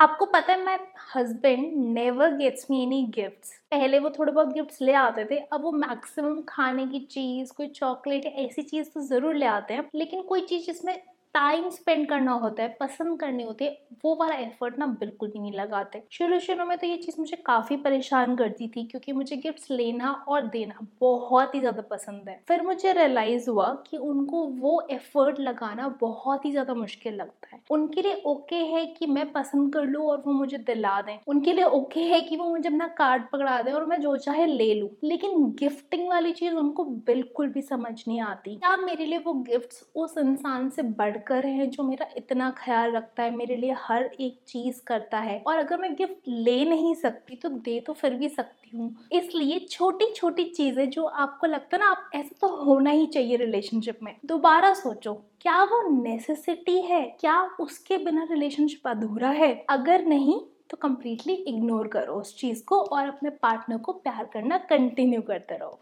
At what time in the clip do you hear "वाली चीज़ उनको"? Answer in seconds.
36.08-36.84